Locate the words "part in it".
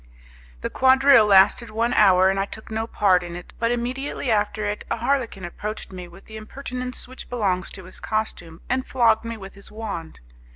2.87-3.53